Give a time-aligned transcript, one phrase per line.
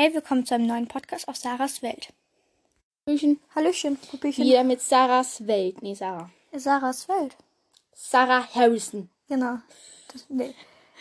[0.00, 2.12] Hey, willkommen zu einem neuen Podcast auf Sarahs Welt.
[3.04, 3.40] Hallöchen.
[3.52, 4.44] Hallöchen, Pupillchen.
[4.44, 5.82] Wieder mit Sarahs Welt.
[5.82, 6.30] Nee, Sarah.
[6.52, 7.34] Sarahs Welt.
[7.94, 9.10] Sarah Harrison.
[9.28, 9.58] Genau.
[10.12, 10.54] Das, nee.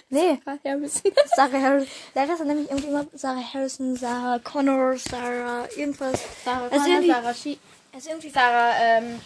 [0.10, 1.12] Nee, Sarah Harrison.
[1.36, 1.88] Sarah Harrison.
[2.16, 6.20] Leider ist nämlich irgendwie immer Sarah Harrison, Sarah Connor, Sarah irgendwas.
[6.44, 7.60] Sarah Also Connor, irgendwie- Sarah Shi
[7.94, 9.22] Also irgendwie Sarah ähm,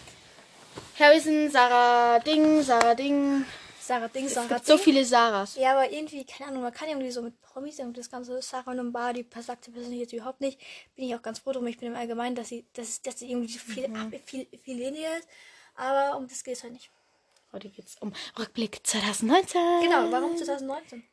[1.00, 3.46] Harrison, Sarah Ding, Sarah Ding.
[3.92, 5.56] Sarah Ding, Es Sarah gibt so viele Sarahs.
[5.58, 8.72] Ja, aber irgendwie, keine Ahnung, man kann irgendwie so mit Promis und das ganze Sarah
[8.74, 10.60] Lombardi sagt sie persönlich jetzt überhaupt nicht.
[10.96, 11.68] Bin ich auch ganz froh drum.
[11.68, 14.14] Ich bin im Allgemeinen, dass sie, dass, dass sie irgendwie viel, Mhm.
[14.26, 15.28] viel, viel weniger ist.
[15.76, 16.90] Aber um das geht es halt nicht.
[17.52, 19.60] Heute geht's um Rückblick 2019.
[19.82, 21.04] Genau, warum 2019?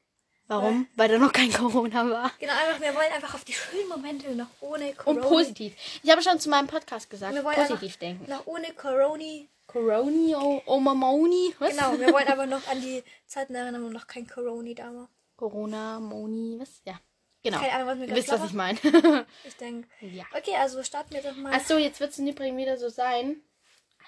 [0.49, 0.89] Warum?
[0.97, 2.33] Weil da noch kein Corona war.
[2.39, 5.21] Genau, einfach, wir wollen einfach auf die schönen Momente noch ohne Corona.
[5.21, 5.75] Und positiv.
[6.03, 8.29] Ich habe schon zu meinem Podcast gesagt, Wir wollen positiv denken.
[8.31, 9.45] Noch ohne Corona.
[9.67, 11.55] Coroni, oh, Omamoni.
[11.59, 11.77] Was?
[11.77, 15.09] Genau, wir wollen aber noch an die Zeiten erinnern, wo noch kein Corona da war.
[15.37, 16.81] Corona, Moni, was?
[16.85, 16.99] Ja.
[17.43, 17.59] Genau.
[17.59, 18.79] Keine Ahnung, was mir gerade wisst, was ich meine.
[19.47, 19.89] Ich denke.
[20.01, 20.25] ja.
[20.37, 21.53] Okay, also starten wir doch mal.
[21.53, 23.43] Achso, jetzt wird es im Übrigen wieder so sein.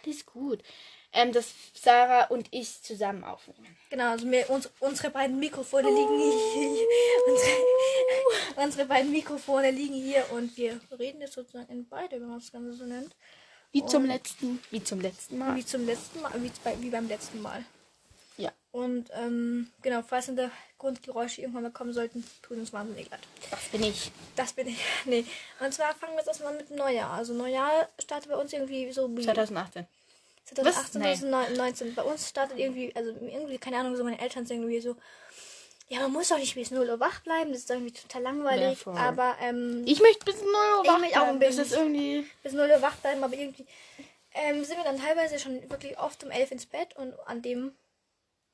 [0.02, 0.62] Alles gut.
[1.12, 3.76] Ähm, dass Sarah und ich zusammen aufnehmen.
[3.90, 6.86] Genau, also wir, uns, unsere beiden Mikrofone liegen hier.
[7.26, 7.56] Unsere,
[8.64, 12.52] unsere beiden Mikrofone liegen hier und wir reden jetzt sozusagen in beide, wenn man das
[12.52, 13.14] Ganze so nennt.
[13.72, 14.60] Wie zum letzten.
[14.70, 15.56] Wie zum letzten Mal.
[15.56, 17.64] Wie zum letzten Mal, wie, bei, wie beim letzten Mal.
[18.36, 18.52] Ja.
[18.72, 23.20] Und ähm, genau, falls Hintergrundgeräusche irgendwann mal kommen sollten, tut uns wahnsinnig leid.
[23.50, 24.10] Das bin ich.
[24.34, 24.78] Das bin ich.
[25.04, 25.24] Nee.
[25.60, 27.12] Und zwar fangen wir jetzt erstmal mit Neujahr.
[27.12, 29.86] Also Neujahr startet bei uns irgendwie so wie 2018.
[30.46, 31.14] 2018, Nee.
[31.16, 31.94] 2019.
[31.94, 34.96] Bei uns startet irgendwie, also irgendwie, keine Ahnung, so meine Eltern sind irgendwie so,
[35.88, 38.84] ja, man muss doch nicht bis 0 Uhr wach bleiben, das ist irgendwie total langweilig.
[38.86, 41.56] Ja, aber ähm, Ich möchte bis 0 Uhr Ich wach möchte auch ein bleiben.
[41.56, 41.64] Das bisschen.
[41.64, 42.30] ist irgendwie.
[42.42, 43.66] bis 0 Uhr wach bleiben, aber irgendwie
[44.34, 47.72] ähm, sind wir dann teilweise schon wirklich oft um 11 ins Bett und an dem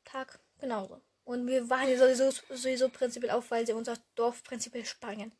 [0.04, 1.00] Tag genauso.
[1.24, 5.32] Und wir waren ja sowieso, sowieso prinzipiell auf, weil sie unser Dorf prinzipiell sprengen.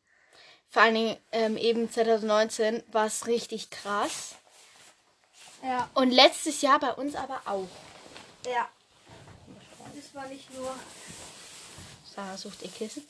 [0.69, 4.35] Vor allen Dingen ähm, eben 2019 war es richtig krass.
[5.63, 7.67] Ja, Und letztes Jahr bei uns aber auch.
[8.45, 8.67] ja.
[9.95, 10.71] Das war nicht nur
[12.15, 13.05] Sarah sucht ihr Kissen.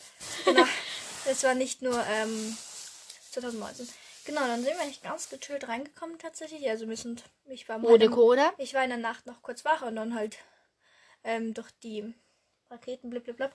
[0.45, 0.63] Genau.
[1.25, 2.57] Das war nicht nur ähm,
[3.31, 3.89] 2019.
[4.23, 6.69] Genau, dann sind wir eigentlich ganz gechillt reingekommen tatsächlich.
[6.69, 8.53] Also wir sind, ich war Ohne Corona.
[8.57, 10.37] Ich war in der Nacht noch kurz wach und dann halt
[11.25, 12.13] ähm, durch die
[12.69, 13.51] Raketen blub blub blub.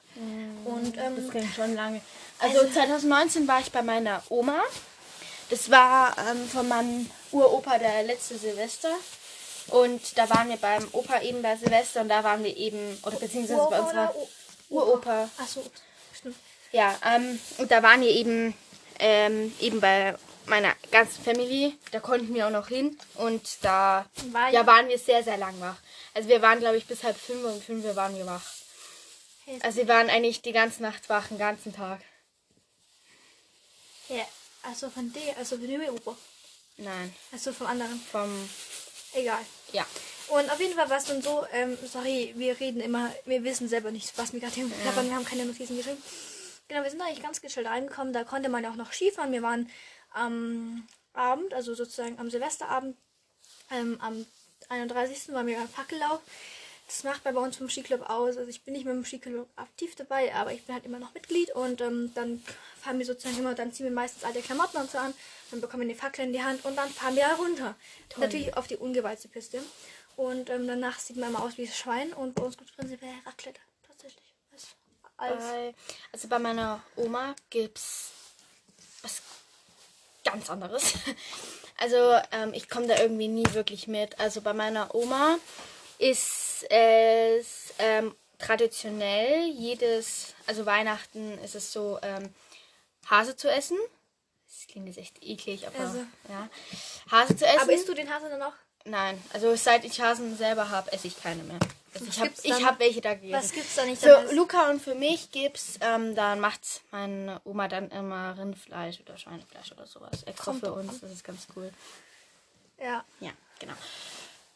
[0.67, 2.03] Und Das ähm, ging schon lange.
[2.41, 4.61] Also 2019 war ich bei meiner Oma.
[5.53, 8.89] Das war ähm, von meinem Uropa der letzte Silvester.
[9.67, 13.17] Und da waren wir beim Opa eben bei Silvester und da waren wir eben, oder
[13.19, 14.17] beziehungsweise bei Uropa unserer oder
[14.71, 15.29] U- Uropa.
[15.37, 15.63] Achso,
[16.19, 16.37] stimmt.
[16.73, 18.55] Ja, ähm, und da waren wir eben,
[18.99, 20.15] ähm, eben bei
[20.47, 21.73] meiner ganzen Familie.
[21.91, 22.99] Da konnten wir auch noch hin.
[23.17, 25.77] Und da War ja, ja- waren wir sehr, sehr lang wach.
[26.15, 28.43] Also wir waren, glaube ich, bis halb fünf und fünf waren wir wach.
[29.61, 32.01] Also wir waren eigentlich die ganze Nacht wach, den ganzen Tag.
[34.09, 34.25] ja,
[34.63, 36.17] also von dir, also von dem Uropa.
[36.79, 38.01] Nein, Also vom anderen.
[38.11, 38.49] vom,
[39.15, 39.45] Egal.
[39.73, 39.87] ja.
[40.29, 43.69] Und auf jeden Fall war es dann so, ähm, sorry, wir reden immer, wir wissen
[43.69, 46.03] selber nicht, was wir gerade hier klappern, wir haben keine Notizen geschrieben.
[46.69, 49.33] Genau, wir sind eigentlich ganz gechillt reingekommen, da konnte man auch noch Skifahren.
[49.33, 49.69] Wir waren
[50.13, 52.97] am Abend, also sozusagen am Silvesterabend,
[53.71, 54.25] ähm, am
[54.71, 55.35] 31.
[55.35, 56.21] waren wir beim Fackellauf.
[56.93, 58.37] Das macht bei uns vom Skiclub aus.
[58.37, 61.15] Also ich bin nicht mehr im Skiclub aktiv dabei, aber ich bin halt immer noch
[61.15, 62.45] Mitglied und ähm, dann
[62.83, 65.15] fahren wir sozusagen immer, dann ziehen wir meistens alte Klamotten und so an,
[65.51, 67.77] dann bekommen wir die Fackel in die Hand und dann fahren wir runter.
[68.19, 69.63] Natürlich auf die ungeweihte Piste.
[70.17, 72.77] Und ähm, danach sieht man immer aus wie ein Schwein und bei uns gibt es
[72.77, 73.61] prinzipiell Raclette.
[73.89, 74.35] Tatsächlich.
[75.17, 75.75] Als Bei,
[76.13, 78.11] also bei meiner Oma gibt's
[79.01, 79.23] was
[80.25, 80.93] ganz anderes.
[81.79, 81.97] Also
[82.31, 84.21] ähm, ich komme da irgendwie nie wirklich mit.
[84.21, 85.41] Also bei meiner Oma
[86.03, 92.35] ist es ähm, traditionell jedes, also Weihnachten ist es so, ähm,
[93.09, 93.79] Hase zu essen.
[94.49, 95.99] Das klingt jetzt echt eklig, aber Also.
[96.29, 96.49] ja.
[97.11, 97.61] Hase zu essen.
[97.61, 98.53] aber isst du den Hase dann auch?
[98.85, 101.61] Nein, also seit ich Hasen selber habe, esse ich keine mehr.
[101.95, 103.35] Also ich habe ich hab welche da gegessen.
[103.35, 104.03] Was gibt's da nicht?
[104.03, 108.99] Für als- Luca und für mich gibt's, ähm, dann macht meine Oma dann immer Rindfleisch
[109.01, 110.25] oder Schweinefleisch oder sowas.
[110.25, 111.71] Extra Kommt für uns, das ist ganz cool.
[112.81, 113.05] Ja.
[113.21, 113.75] Ja, genau.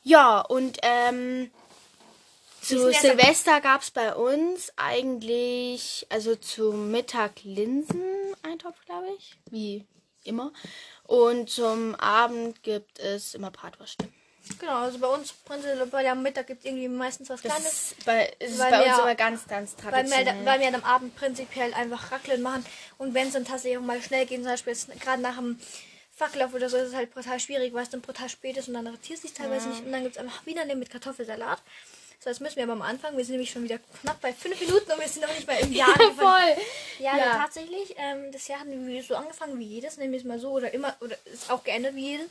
[0.07, 1.51] Ja, und ähm,
[2.63, 9.85] zu Silvester gab's bei uns eigentlich, also zum Mittag Linseneintopf, glaube ich, wie
[10.23, 10.53] immer.
[11.03, 13.97] Und zum Abend gibt es immer Bratwurst.
[14.61, 17.73] Genau, also bei uns prinzipiell bei am Mittag gibt es irgendwie meistens was Das Kleines.
[17.73, 20.47] ist bei, ist Weil bei uns wir- aber ganz, ganz Weil wir, traditionell.
[20.47, 22.65] weil wir dann am Abend prinzipiell einfach Raclette machen.
[22.97, 25.59] Und wenn es dann tatsächlich auch mal schnell geht, zum Beispiel gerade nach dem
[26.17, 28.75] Fackellauf oder so, ist es halt brutal schwierig, weil es dann brutal spät ist und
[28.75, 29.85] dann rentiert sich teilweise nicht.
[29.85, 31.61] Und dann gibt es einfach wieder eine mit Kartoffelsalat.
[32.19, 34.59] So, jetzt müssen wir aber am Anfang, wir sind nämlich schon wieder knapp bei fünf
[34.59, 36.17] Minuten und wir sind noch nicht mal im Jahr angefangen.
[36.17, 36.65] Voll.
[36.99, 37.37] Ja, Ja.
[37.37, 40.97] Tatsächlich, ähm, das Jahr hatten wir so angefangen wie jedes, nämlich mal so oder immer,
[41.01, 42.29] oder ist auch geändert wie jedes.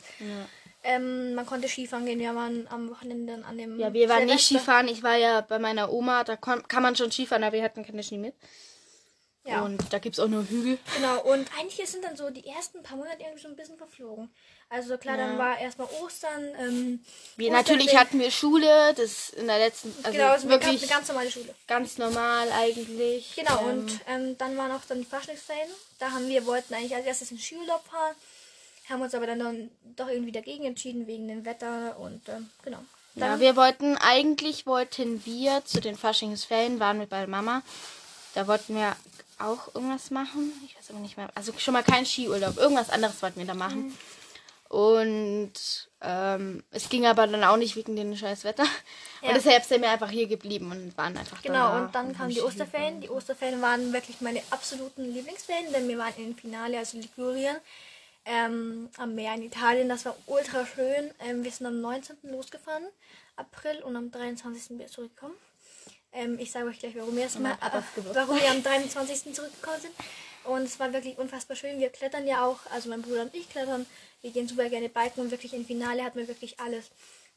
[0.82, 4.44] Ähm, man konnte Skifahren gehen, wir waren am Wochenende an dem Ja, wir waren nicht
[4.46, 4.58] Silvester.
[4.58, 4.88] Skifahren.
[4.88, 6.22] Ich war ja bei meiner Oma.
[6.24, 8.34] Da kann man schon Skifahren, aber wir hatten keine Ski mit.
[9.46, 9.62] Ja.
[9.62, 10.78] Und da gibt es auch nur Hügel.
[10.96, 14.28] Genau, und eigentlich sind dann so die ersten paar Monate irgendwie so ein bisschen verflogen.
[14.68, 16.42] Also klar, dann war erstmal Ostern.
[16.58, 17.04] Ähm,
[17.36, 18.92] Wir, Ostern- natürlich hatten wir Schule.
[18.94, 19.94] Das in der letzten.
[20.02, 21.54] Also genau, also wirklich eine ganz normale Schule.
[21.68, 23.34] ganz normal eigentlich.
[23.36, 25.68] Genau, Ähm, und ähm, dann waren auch dann die Faschingsferien.
[26.00, 28.16] Da haben wir, wollten eigentlich als erstes in Skiurlaub fahren,
[28.90, 32.78] haben uns aber dann, dann doch irgendwie dagegen entschieden wegen dem Wetter und ähm, genau.
[33.14, 37.62] Ja, Dann, wir wollten, eigentlich wollten wir zu den Faschingsferien, waren wir bei Mama.
[38.34, 38.94] Da wollten wir
[39.38, 40.52] auch irgendwas machen.
[40.64, 41.28] Ich weiß aber nicht mehr.
[41.34, 42.56] Also schon mal kein Skiurlaub.
[42.56, 43.88] Irgendwas anderes wollten wir da machen.
[43.88, 43.94] Mhm.
[44.68, 45.52] Und
[46.00, 48.64] ähm, es ging aber dann auch nicht wegen dem scheiß Wetter.
[49.22, 49.28] Ja.
[49.28, 52.30] Und deshalb sind wir einfach hier geblieben und waren einfach genau, da und dann kamen
[52.30, 53.00] die Osterferien.
[53.00, 57.56] Die Osterferien waren wirklich meine absoluten Lieblingsferien, denn wir waren im Finale, also Ligurien,
[58.24, 59.88] ähm, am Meer in Italien.
[59.88, 61.10] Das war ultra schön.
[61.20, 62.16] Ähm, wir sind am 19.
[62.24, 62.86] losgefahren,
[63.36, 64.78] April, und am 23.
[64.78, 65.34] wieder zurückgekommen.
[66.16, 69.34] Ähm, ich sage euch gleich, warum wir, das mal, Papas äh, warum wir am 23.
[69.34, 69.94] zurückgekommen sind.
[70.44, 71.78] Und es war wirklich unfassbar schön.
[71.78, 73.84] Wir klettern ja auch, also mein Bruder und ich klettern.
[74.22, 76.90] Wir gehen super gerne biken und wirklich im Finale hatten wir wirklich alles.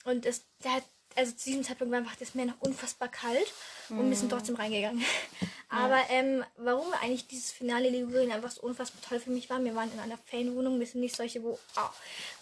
[0.06, 0.84] Und es, der hat,
[1.16, 3.52] also zu diesem Zeitpunkt war einfach das Meer noch unfassbar kalt
[3.90, 5.04] und wir sind trotzdem reingegangen.
[5.70, 9.76] Aber ähm, warum eigentlich dieses Finale Ligurien einfach so unfassbar toll für mich war, wir
[9.76, 11.92] waren in einer Ferienwohnung, wir sind nicht solche, wo, ah,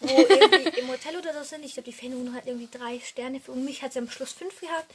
[0.00, 1.64] wo irgendwie im Hotel oder so sind.
[1.64, 3.40] Ich glaube, die Ferienwohnung hat irgendwie drei Sterne.
[3.40, 4.94] Für mich hat sie am Schluss fünf gehabt.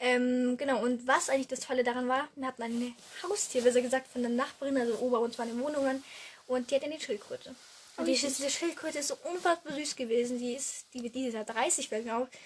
[0.00, 2.92] Ähm, genau, und was eigentlich das Tolle daran war, wir hatten eine
[3.22, 6.04] Haustier, besser gesagt, von der Nachbarin, also ober uns waren in Wohnungen,
[6.46, 7.54] und die hat eine Schildkröte.
[7.98, 10.38] Und die, diese Schildkröte ist so unfassbar süß gewesen.
[10.38, 12.38] Die ist, die wird dieses Jahr 30 werden, glaube ich.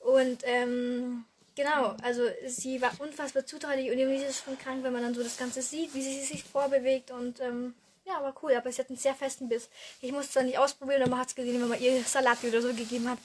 [0.00, 1.24] Und, ähm,
[1.56, 5.14] genau, also sie war unfassbar zutraulich und irgendwie ist es schon krank, wenn man dann
[5.14, 7.74] so das Ganze sieht, wie sie sich vorbewegt und, ähm,
[8.04, 9.68] ja, war cool, aber sie hat einen sehr festen Biss.
[10.00, 12.42] Ich musste es dann nicht ausprobieren, aber man hat es gesehen, wenn man ihr Salat
[12.44, 13.18] oder so gegeben hat.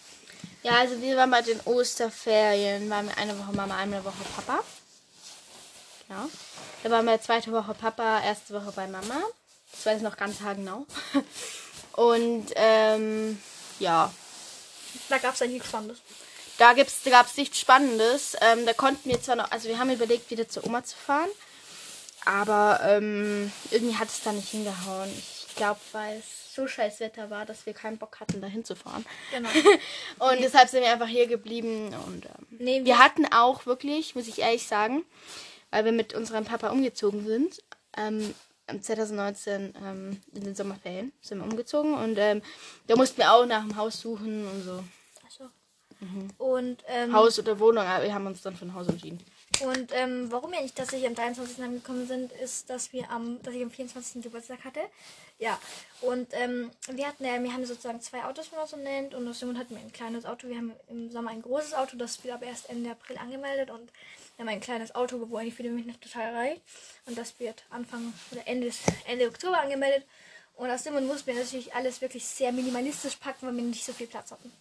[0.63, 4.63] Ja, also wir waren bei den Osterferien, waren wir eine Woche Mama, eine Woche Papa.
[6.07, 6.29] Genau.
[6.83, 9.21] Da waren wir zweite Woche Papa, erste Woche bei Mama.
[9.71, 10.85] Das weiß ich noch ganz haargenau.
[11.93, 13.41] Und ähm,
[13.79, 14.11] ja,
[15.09, 15.99] Da gab es eigentlich nichts Spannendes.
[16.57, 18.35] da gab es nichts Spannendes.
[18.41, 21.29] Ähm, da konnten wir zwar noch, also wir haben überlegt, wieder zur Oma zu fahren.
[22.25, 25.09] Aber ähm, irgendwie hat es da nicht hingehauen.
[25.47, 29.05] Ich glaube, weil es so scheiß Wetter war, dass wir keinen Bock hatten, da hinzufahren.
[29.31, 29.49] Genau.
[30.19, 31.93] Und deshalb sind wir einfach hier geblieben.
[32.07, 35.03] Und ähm, Nee, wir- wir hatten auch wirklich, muss ich ehrlich sagen,
[35.71, 37.61] weil wir mit unserem Papa umgezogen sind,
[37.97, 38.33] ähm,
[38.67, 42.41] im 2019 ähm, in den Sommerferien sind wir umgezogen und ähm,
[42.87, 44.83] da mussten wir auch nach einem Haus suchen und so.
[45.23, 45.49] Achso.
[46.39, 49.19] Und, ähm, Haus oder Wohnung, aber wir haben uns dann für ein Haus entschieden.
[49.61, 51.63] Und ähm, warum wir nicht tatsächlich am 23.
[51.63, 54.21] angekommen sind, ist, dass wir am, dass ich am 24.
[54.21, 54.81] Geburtstag hatte.
[55.39, 55.59] Ja.
[56.01, 59.13] Und ähm, wir hatten ja, wir haben sozusagen zwei Autos, wenn man so nennt.
[59.13, 60.49] Und aus Simon hatten wir ein kleines Auto.
[60.49, 63.69] Wir haben im Sommer ein großes Auto, das wird aber erst Ende April angemeldet.
[63.69, 63.89] Und
[64.35, 66.61] wir haben ein kleines Auto, wo eigentlich für mich noch total reicht.
[67.05, 68.71] Und das wird Anfang oder Ende,
[69.07, 70.05] Ende Oktober angemeldet.
[70.57, 73.91] Und aus Simon mussten wir natürlich alles wirklich sehr minimalistisch packen, weil wir nicht so
[73.91, 74.51] viel Platz hatten.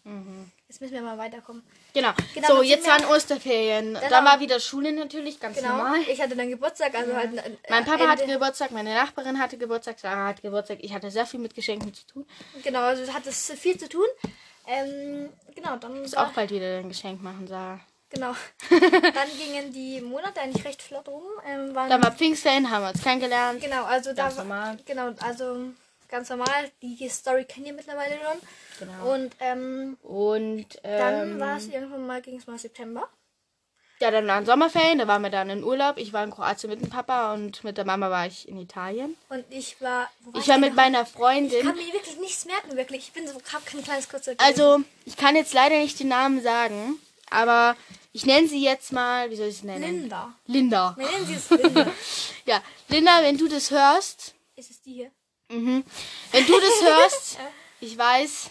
[0.68, 1.62] Jetzt müssen wir mal weiterkommen.
[1.92, 2.10] Genau.
[2.34, 3.94] Genau, so, jetzt waren Osterferien.
[3.94, 5.76] Dann war wieder Schule natürlich, ganz Genau.
[5.76, 6.00] normal.
[6.10, 7.36] Ich hatte dann Geburtstag, also halt.
[7.36, 10.78] äh, Mein Papa hatte Ende- Geburtstag, meine Nachbarin hatte Geburtstag, Sarah hatte Geburtstag.
[10.82, 12.26] Ich hatte sehr viel mit Geschenken zu tun.
[12.64, 14.06] Genau, also hat es viel zu tun.
[14.66, 17.78] Ähm, genau, dann war, auch bald wieder ein Geschenk machen, Sarah.
[18.10, 18.34] genau.
[18.70, 21.22] dann gingen die Monate eigentlich recht flott rum.
[21.46, 23.60] Ähm, Dann war Pfingstferien, haben wir uns kennengelernt.
[23.62, 24.78] genau, also da normal.
[24.86, 25.66] genau, also
[26.14, 26.70] ganz normal.
[26.80, 28.38] Die Story kennt ihr mittlerweile schon.
[28.88, 29.12] Genau.
[29.14, 33.08] Und ähm, Und dann ähm, war es irgendwann mal, ging es mal September.
[34.00, 35.98] ja, dann waren Sommerferien, da waren wir dann in Urlaub.
[35.98, 39.16] Ich war in Kroatien mit dem Papa und mit der Mama war ich in Italien.
[39.28, 40.08] Und ich war.
[40.22, 41.64] wo Ich war mit meiner Ich Freundin.
[41.66, 43.00] kann mir wirklich nichts merken, wirklich.
[43.08, 44.34] Ich bin so, hab kein kleines kurzer.
[44.38, 46.98] Also, ich kann jetzt leider nicht den Namen sagen,
[47.30, 47.76] aber
[48.12, 49.82] ich nenne sie jetzt mal, wie soll ich sie nennen?
[50.02, 50.34] Linda.
[50.46, 50.94] Linda.
[50.96, 51.86] Wir nennen sie es Linda.
[52.46, 55.10] Ja, Linda, wenn du das hörst, Ist es die hier?
[55.48, 55.84] Mhm.
[56.32, 57.38] wenn du das hörst,
[57.80, 58.50] ich weiß,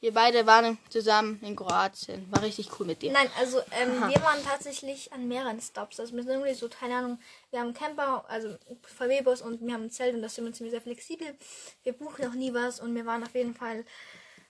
[0.00, 2.24] wir beide waren zusammen in Kroatien.
[2.30, 3.10] War richtig cool mit dir.
[3.10, 5.98] Nein, also ähm, wir waren tatsächlich an mehreren Stops.
[5.98, 7.18] Also wir sind irgendwie so, keine Ahnung,
[7.50, 8.56] wir haben Camper, also
[8.96, 11.36] VW-Bus und wir haben ein Zelt und das sind wir ziemlich sehr flexibel.
[11.82, 13.84] Wir buchen auch nie was und wir waren auf jeden Fall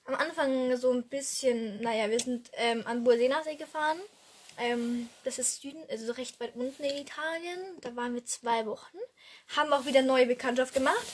[0.05, 3.99] am Anfang so ein bisschen, naja, wir sind ähm, an Bursenasee gefahren.
[4.59, 7.61] Ähm, das ist Süden, also recht weit unten in Italien.
[7.81, 8.99] Da waren wir zwei Wochen.
[9.57, 11.07] Haben auch wieder neue Bekanntschaft gemacht.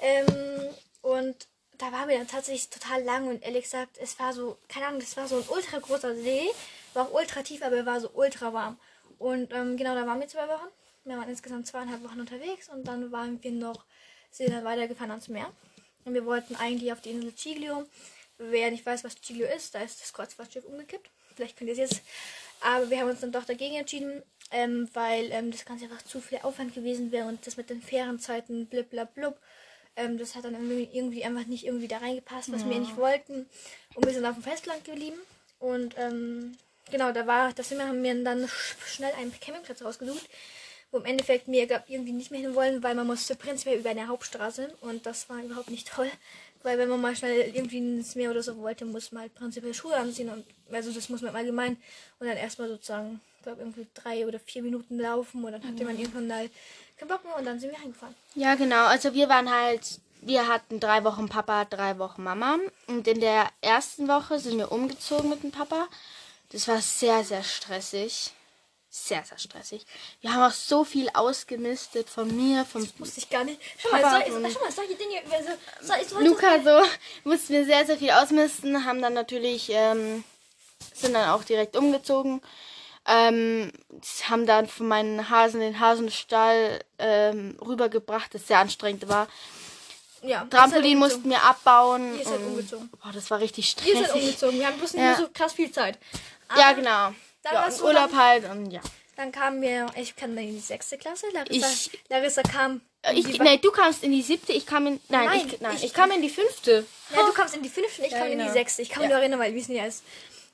[0.00, 0.68] Ähm,
[1.02, 4.86] und da waren wir dann tatsächlich total lang und ehrlich gesagt, es war so, keine
[4.86, 6.48] Ahnung, das war so ein ultra großer See
[6.94, 8.78] War auch ultra tief, aber er war so ultra warm.
[9.18, 10.68] Und ähm, genau, da waren wir zwei Wochen.
[11.04, 13.84] Wir waren insgesamt zweieinhalb Wochen unterwegs und dann waren wir noch,
[14.30, 15.50] sind dann weitergefahren ans Meer.
[16.04, 17.86] Und wir wollten eigentlich auf die Insel Giglio.
[18.38, 21.10] Wer nicht weiß, was Giglio ist, da ist das Kreuzfahrtschiff umgekippt.
[21.34, 22.02] Vielleicht könnt ihr es jetzt.
[22.60, 26.20] Aber wir haben uns dann doch dagegen entschieden, ähm, weil ähm, das Ganze einfach zu
[26.20, 29.38] viel Aufwand gewesen wäre und das mit den Fährenzeiten, bliblablub.
[29.98, 33.46] Ähm, das hat dann irgendwie, einfach nicht irgendwie da reingepasst, was wir nicht wollten.
[33.94, 35.18] Und wir sind auf dem Festland geblieben.
[35.58, 36.56] Und ähm,
[36.90, 40.28] genau, da war, da sind wir, haben wir dann sch- schnell einen Campingplatz rausgesucht,
[40.90, 43.90] wo im Endeffekt wir glaub, irgendwie nicht mehr hin wollen, weil man musste prinzipiell über
[43.90, 46.10] eine Hauptstraße und das war überhaupt nicht toll.
[46.62, 49.74] Weil wenn man mal schnell irgendwie ins Meer oder so wollte, muss man halt prinzipiell
[49.74, 51.76] Schuhe anziehen und also das muss man Allgemein
[52.18, 55.84] und dann erstmal sozusagen, ich glaube irgendwie drei oder vier Minuten laufen und dann hatte
[55.84, 56.50] man irgendwann mal
[56.98, 58.14] keinen Bock mehr und dann sind wir reingefahren.
[58.34, 58.86] Ja, genau.
[58.86, 62.58] Also wir waren halt, wir hatten drei Wochen Papa, drei Wochen Mama.
[62.86, 65.86] Und in der ersten Woche sind wir umgezogen mit dem Papa.
[66.52, 68.32] Das war sehr, sehr stressig.
[68.90, 69.84] Sehr, sehr stressig.
[70.22, 73.60] Wir haben auch so viel ausgemistet von mir, vom Wusste ich gar nicht.
[73.76, 75.22] Schau mal, Papa so, schau mal solche Dinge.
[75.82, 76.88] So, ich wollte- Luca so.
[77.24, 78.86] Mussten wir sehr, sehr viel ausmisten.
[78.86, 80.24] Haben dann natürlich, ähm,
[80.94, 82.40] sind dann auch direkt umgezogen.
[83.10, 83.72] Ähm,
[84.28, 89.28] haben dann von meinen Hasen den Hasenstall ähm, rübergebracht, das sehr anstrengend war.
[90.22, 92.18] Ja, Trampolin ihr seid mussten wir abbauen.
[92.18, 92.90] Ihr seid und- umgezogen.
[93.02, 94.22] Boah, das war richtig Ihr seid stressig.
[94.22, 94.58] umgezogen.
[94.58, 95.10] Wir haben bloß nicht Ja.
[95.10, 95.98] mehr so krass viel Zeit.
[96.56, 97.14] Ja, Aber genau.
[97.44, 98.80] Dann Ja, war's und so Urlaub dann- halt und ja.
[99.16, 101.26] Dann kamen wir, ich kam dann in die sechste Klasse.
[101.32, 102.80] Larissa, Ich- Larissa kam.
[103.10, 105.00] in Ich, nee, du kamst in die siebte, ich kam in.
[105.08, 106.84] Nein, Nein, ich, nein, ich- ich, kam in die fünfte.
[107.14, 108.52] ja, du kamst in die fünfte, ich Ja, kam in die genau.
[108.52, 108.82] sechste.
[108.82, 109.16] Ich kann mich Ja.
[109.16, 110.02] nur erinnern, weil wir wissen ja erst.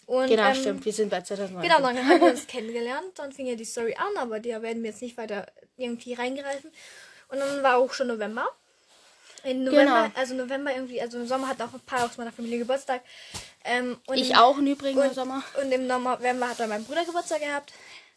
[0.07, 0.85] Und, Genau, ähm, stimmt.
[0.85, 1.63] Wir sind bei 2009.
[1.63, 3.07] Genau, dann haben wir uns kennengelernt.
[3.17, 5.47] Dann fing ja die Story an, aber da werden wir jetzt nicht weiter
[5.77, 6.71] irgendwie reingreifen.
[7.29, 8.47] Und dann war auch schon November.
[9.45, 10.19] In November, Genau.
[10.19, 13.03] also November irgendwie, also im Sommer hat auch ein paar aus meiner Familie Geburtstag.
[13.65, 15.43] Ähm, Ich im- auch im Übrigen im Und, Sommer.
[15.63, 17.73] und im November hat dann mein Bruder Geburtstag gehabt.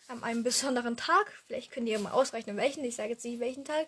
[0.10, 1.34] An einem besonderen Tag.
[1.48, 2.82] Vielleicht könnt ihr mal ausrechnen, welchen.
[2.86, 3.88] Ich sage jetzt nicht welchen Tag.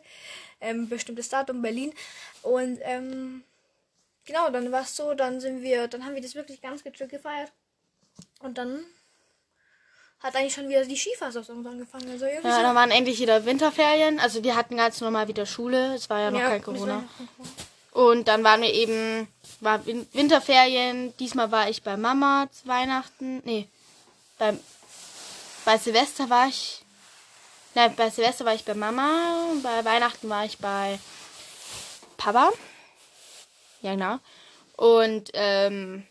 [0.60, 1.94] Ähm, bestimmtes Datum, Berlin.
[2.42, 3.44] Und ähm,
[4.26, 7.10] genau, dann war es so, dann sind wir, dann haben wir das wirklich ganz gechillt
[7.10, 7.54] gefeiert.
[8.42, 8.84] Und dann
[10.22, 12.10] hat eigentlich schon wieder die Skifahrsaison angefangen.
[12.12, 14.20] Also Ja, dann waren endlich wieder Winterferien.
[14.20, 15.96] Also wir hatten ganz normal wieder Schule.
[15.96, 17.04] Es war ja noch Ja, kein Corona.
[17.92, 19.28] Und dann waren wir eben,
[19.62, 21.16] war Win Winterferien.
[21.18, 23.42] Diesmal war ich bei Mama zu Weihnachten.
[23.46, 23.68] Nee,
[24.38, 24.60] beim,
[25.66, 26.84] bei Silvester war ich.
[27.76, 29.54] Nein, bei Silvester war ich bei Mama.
[29.64, 31.00] Bei Weihnachten war ich bei
[32.18, 32.52] Papa.
[33.82, 34.20] Ja, genau.
[34.76, 36.06] Und, ähm,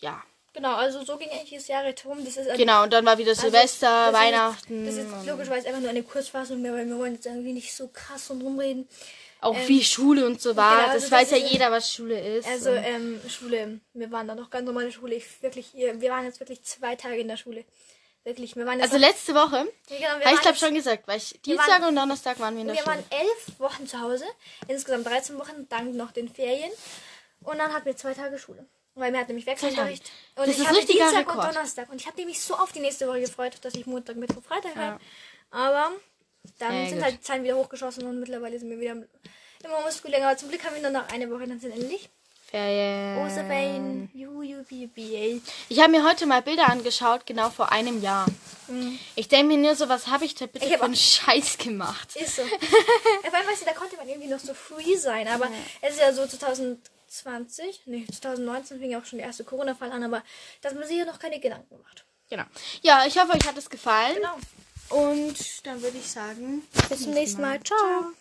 [0.00, 0.22] ja.
[0.58, 2.18] Genau, also so ging eigentlich das Jahr rum.
[2.24, 4.86] Das ist also- Genau, und dann war wieder Also, Silvester, das ist jetzt- Weihnachten.
[4.86, 7.72] Das ist jetzt logischerweise einfach nur eine Kurzfassung mehr, weil wir wollen jetzt irgendwie nicht
[7.74, 8.88] so krass und rumreden.
[9.40, 10.72] auch wie Schule und so war.
[10.78, 12.48] genau, das also weiß das ja ist- jeder, was Schule ist.
[12.48, 15.14] Also ähm, Schule, wir waren da noch ganz normale Schule.
[15.14, 17.64] Ich wirklich, wir waren jetzt wirklich zwei Tage in der Schule.
[18.24, 20.74] Wirklich, wir waren jetzt also letzte Woche, genau, wir habe ich waren glaube jetzt- schon
[20.74, 22.96] gesagt, weil ich waren- Dienstag und Donnerstag waren wir in der wir Schule.
[22.96, 24.24] waren elf Wochen zu Hause,
[24.66, 26.72] insgesamt 13 Wochen, dank noch den Ferien.
[27.44, 28.66] Und dann hatten wir zwei Tage Schule.
[28.98, 30.10] Weil wir hatten nämlich Wechselunterricht.
[30.36, 31.36] Und Das ich ist hatte Dienstag Rekord.
[31.46, 31.90] und Donnerstag.
[31.90, 34.74] Und ich habe mich so auf die nächste Woche gefreut, dass ich Montag, Mittwoch, Freitag
[34.76, 35.00] habe.
[35.50, 35.92] Aber
[36.58, 37.04] dann Ja, sind gut.
[37.04, 39.06] halt die Zahlen wieder hochgeschossen und mittlerweile sind wir wieder im,
[39.64, 40.22] im Homeschooling.
[40.22, 42.08] Aber zum Glück haben wir nur noch eine Woche, dann sind endlich
[42.50, 43.18] Ferien.
[43.18, 44.10] Osterferien.
[44.14, 44.38] Juhu.
[45.68, 48.26] Ich habe mir heute mal Bilder angeschaut, genau vor einem Jahr.
[49.16, 50.72] Ich denke mir nur so, was habe ich da bitte Mhm.
[50.72, 52.16] Ich für einen Scheiß gemacht?
[52.16, 52.42] Ist so.
[53.22, 55.28] Vor allem, weißt du, da konnte man irgendwie noch so free sein.
[55.28, 55.48] Aber
[55.82, 56.26] es ist ja so
[57.08, 60.22] 2020, nee, 2019 fing ja auch schon der erste Corona-Fall an, aber
[60.60, 62.04] dass man sich ja noch keine Gedanken macht.
[62.30, 62.44] Genau.
[62.82, 64.16] Ja, ich hoffe, euch hat es gefallen.
[64.16, 64.36] Genau.
[64.90, 67.62] Und dann würde ich sagen, Bis zum nächsten Mal.
[67.62, 68.12] Ciao.